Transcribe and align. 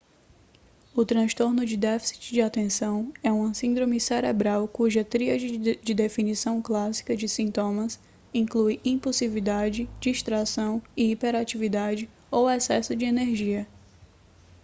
o 0.95 1.05
transtorno 1.05 1.63
de 1.63 1.77
déficit 1.77 2.31
de 2.33 2.41
atenção 2.41 3.13
é 3.21 3.31
uma 3.31 3.53
síndrome 3.53 3.99
cerebral 3.99 4.67
cuja 4.67 5.05
tríade 5.05 5.55
de 5.75 5.93
definição 5.93 6.59
clássica 6.59 7.15
de 7.15 7.29
sintomas 7.29 7.99
inclui 8.33 8.81
impulsividade 8.83 9.87
distração 9.99 10.81
e 10.97 11.11
hiperatividade 11.11 12.09
ou 12.31 12.49
excesso 12.49 12.95
de 12.95 13.05
energia 13.05 13.67